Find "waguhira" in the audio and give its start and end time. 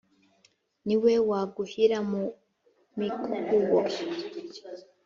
1.29-1.97